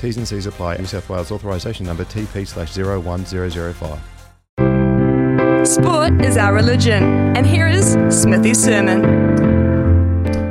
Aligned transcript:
T's 0.00 0.16
and 0.16 0.26
C's 0.26 0.46
apply. 0.46 0.78
New 0.78 0.86
South 0.86 1.08
Wales 1.10 1.30
authorisation 1.30 1.84
number 1.84 2.04
TP 2.04 2.46
slash 2.46 2.74
01005. 2.76 4.00
Sport 5.66 6.24
is 6.24 6.38
our 6.38 6.54
religion. 6.54 7.36
And 7.36 7.46
here 7.46 7.68
is 7.68 7.98
Smithy's 8.08 8.62
sermon. 8.62 9.28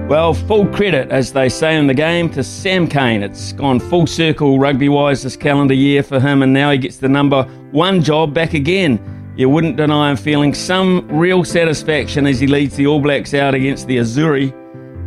Well, 0.08 0.36
full 0.36 0.68
credit, 0.68 1.10
as 1.12 1.34
they 1.34 1.50
say 1.50 1.76
in 1.76 1.88
the 1.88 1.96
game, 1.96 2.30
to 2.32 2.44
Sam 2.44 2.88
Cane. 2.88 3.24
It's 3.24 3.54
gone 3.54 3.80
full 3.80 4.06
circle 4.06 4.60
rugby 4.60 4.90
wise 4.90 5.24
this 5.24 5.36
calendar 5.36 5.74
year 5.74 6.04
for 6.04 6.20
him, 6.20 6.44
and 6.44 6.54
now 6.54 6.70
he 6.72 6.78
gets 6.78 6.98
the 6.98 7.10
number 7.10 7.44
one 7.72 8.04
job 8.04 8.34
back 8.34 8.54
again. 8.54 9.00
You 9.36 9.50
wouldn't 9.50 9.78
deny 9.78 10.12
him 10.12 10.18
feeling 10.18 10.54
some 10.54 11.08
real 11.08 11.44
satisfaction 11.44 12.28
as 12.28 12.40
he 12.40 12.48
leads 12.48 12.76
the 12.76 12.86
All 12.88 13.00
Blacks 13.00 13.34
out 13.34 13.56
against 13.56 13.88
the 13.88 13.98
Azzurri 13.98 14.52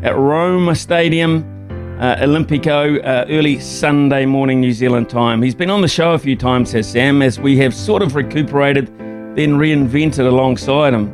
at 0.05 0.17
Roma 0.17 0.75
Stadium 0.75 1.52
uh, 2.03 2.17
Olimpico 2.17 2.99
uh, 3.05 3.25
early 3.29 3.61
Sunday 3.61 4.27
morning 4.27 4.61
New 4.61 4.73
Zealand 4.73 5.09
time. 5.09 5.41
He's 5.41 5.55
been 5.55 5.71
on 5.71 5.83
the 5.83 5.89
show 5.89 6.15
a 6.15 6.19
few 6.19 6.35
times, 6.35 6.73
has 6.73 6.91
Sam, 6.91 7.23
as 7.23 7.39
we 7.39 7.57
have 7.59 7.73
sort 7.73 8.03
of 8.03 8.17
recuperated, 8.17 8.89
then 9.37 9.53
reinvented 9.57 10.27
alongside 10.27 10.95
him. 10.95 11.13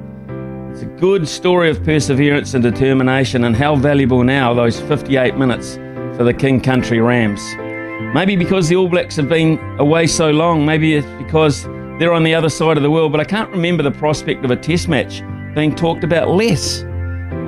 It's 0.72 0.80
a 0.80 0.86
good 0.86 1.28
story 1.28 1.68
of 1.68 1.84
perseverance 1.84 2.54
and 2.54 2.62
determination, 2.62 3.44
and 3.44 3.54
how 3.54 3.76
valuable 3.76 4.24
now 4.24 4.54
those 4.54 4.80
58 4.80 5.36
minutes 5.36 5.74
for 6.16 6.24
the 6.24 6.32
King 6.32 6.58
Country 6.58 7.00
Rams. 7.00 7.42
Maybe 8.14 8.34
because 8.34 8.70
the 8.70 8.76
All 8.76 8.88
Blacks 8.88 9.16
have 9.16 9.28
been 9.28 9.58
away 9.78 10.06
so 10.06 10.30
long, 10.30 10.64
maybe 10.64 10.94
it's 10.94 11.22
because 11.22 11.64
they're 11.98 12.14
on 12.14 12.22
the 12.22 12.34
other 12.34 12.48
side 12.48 12.78
of 12.78 12.82
the 12.82 12.90
world, 12.90 13.12
but 13.12 13.20
I 13.20 13.24
can't 13.24 13.50
remember 13.50 13.82
the 13.82 13.90
prospect 13.90 14.42
of 14.42 14.50
a 14.50 14.56
test 14.56 14.88
match 14.88 15.22
being 15.54 15.74
talked 15.74 16.02
about 16.02 16.30
less. 16.30 16.82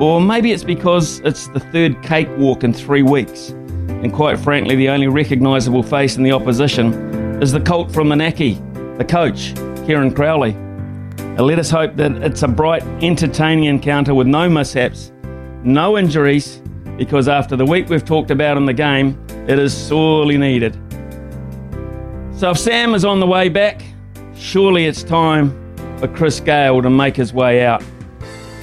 Or 0.00 0.18
maybe 0.18 0.50
it's 0.50 0.64
because 0.64 1.20
it's 1.20 1.48
the 1.48 1.60
third 1.60 2.02
cakewalk 2.02 2.64
in 2.64 2.72
three 2.72 3.02
weeks. 3.02 3.50
And 3.50 4.10
quite 4.10 4.38
frankly, 4.38 4.74
the 4.74 4.88
only 4.88 5.08
recognisable 5.08 5.82
face 5.82 6.16
in 6.16 6.22
the 6.22 6.32
opposition 6.32 6.94
is 7.42 7.52
the 7.52 7.60
colt 7.60 7.92
from 7.92 8.08
Taranaki, 8.08 8.54
the 8.96 9.04
coach, 9.06 9.54
Kieran 9.84 10.14
Crowley. 10.14 10.56
Let 11.36 11.58
us 11.58 11.70
hope 11.70 11.96
that 11.96 12.12
it's 12.22 12.42
a 12.42 12.48
bright, 12.48 12.82
entertaining 13.02 13.64
encounter 13.64 14.14
with 14.14 14.26
no 14.26 14.48
mishaps, 14.48 15.12
no 15.64 15.98
injuries, 15.98 16.62
because 16.96 17.28
after 17.28 17.54
the 17.54 17.66
week 17.66 17.90
we've 17.90 18.04
talked 18.04 18.30
about 18.30 18.56
in 18.56 18.64
the 18.64 18.72
game, 18.72 19.22
it 19.46 19.58
is 19.58 19.76
sorely 19.76 20.38
needed. 20.38 20.74
So 22.34 22.52
if 22.52 22.58
Sam 22.58 22.94
is 22.94 23.04
on 23.04 23.20
the 23.20 23.26
way 23.26 23.50
back, 23.50 23.82
surely 24.34 24.86
it's 24.86 25.02
time 25.02 25.50
for 25.98 26.08
Chris 26.08 26.40
Gayle 26.40 26.80
to 26.80 26.88
make 26.88 27.16
his 27.16 27.34
way 27.34 27.66
out. 27.66 27.82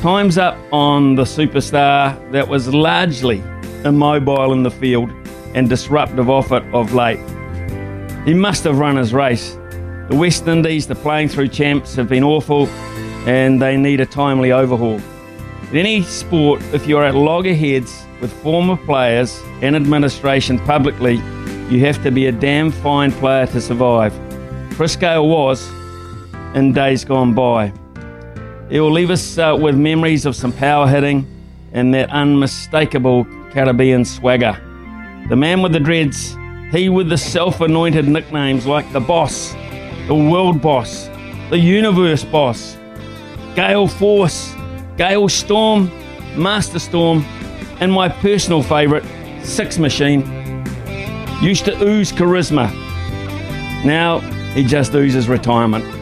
Time's 0.02 0.38
up 0.38 0.56
on 0.72 1.16
the 1.16 1.24
superstar 1.24 2.32
that 2.32 2.48
was 2.48 2.72
largely 2.72 3.44
immobile 3.84 4.54
in 4.54 4.62
the 4.62 4.70
field 4.70 5.10
and 5.56 5.68
disruptive 5.68 6.30
off 6.30 6.52
it 6.52 6.64
of 6.72 6.94
late. 6.94 7.20
He 8.24 8.36
must 8.36 8.64
have 8.66 8.78
run 8.78 8.96
his 8.96 9.12
race. 9.12 9.58
The 10.10 10.16
West 10.16 10.48
Indies, 10.48 10.86
the 10.86 10.94
playing 10.94 11.30
through 11.30 11.48
champs, 11.48 11.96
have 11.96 12.08
been 12.08 12.24
awful 12.24 12.68
and 13.26 13.60
they 13.60 13.76
need 13.76 14.00
a 14.00 14.06
timely 14.06 14.52
overhaul. 14.52 15.02
In 15.72 15.78
any 15.78 16.04
sport, 16.04 16.62
if 16.74 16.86
you're 16.86 17.04
at 17.04 17.16
loggerheads 17.16 18.06
with 18.22 18.32
former 18.44 18.78
players 18.78 19.42
and 19.64 19.76
administration 19.76 20.60
publicly, 20.60 21.16
you 21.70 21.80
have 21.86 22.04
to 22.04 22.12
be 22.12 22.28
a 22.28 22.32
damn 22.32 22.70
fine 22.70 23.12
player 23.14 23.48
to 23.48 23.60
survive. 23.60 24.14
Gayle 25.00 25.28
was 25.28 25.68
in 26.54 26.72
days 26.72 27.04
gone 27.04 27.34
by. 27.34 27.74
It 28.70 28.82
will 28.82 28.92
leave 28.92 29.12
us 29.12 29.38
uh, 29.38 29.58
with 29.60 29.78
memories 29.78 30.26
of 30.26 30.36
some 30.36 30.52
power 30.52 30.88
hitting 30.88 31.26
and 31.72 31.94
that 31.94 32.10
unmistakable 32.10 33.26
Caribbean 33.52 34.04
swagger. 34.04 34.62
The 35.30 35.36
man 35.36 35.62
with 35.62 35.72
the 35.72 35.80
dreads, 35.80 36.36
he 36.72 36.90
with 36.90 37.08
the 37.08 37.18
self 37.18 37.62
anointed 37.62 38.08
nicknames 38.08 38.66
like 38.66 38.92
the 38.92 39.00
boss, 39.00 39.54
the 40.08 40.16
world 40.16 40.62
boss, 40.62 41.08
the 41.50 41.58
universe 41.58 42.26
boss, 42.26 42.76
Gayle 43.56 43.88
Force, 43.88 44.54
Gayle 44.98 45.30
Storm, 45.30 45.90
Master 46.36 46.80
Storm, 46.80 47.24
and 47.80 47.92
my 47.92 48.10
personal 48.10 48.62
favourite, 48.62 49.04
Six 49.44 49.78
Machine. 49.78 50.22
Used 51.42 51.66
to 51.66 51.82
ooze 51.82 52.12
charisma. 52.12 52.70
Now 53.86 54.20
he 54.54 54.66
just 54.66 54.94
oozes 54.94 55.30
retirement. 55.30 55.97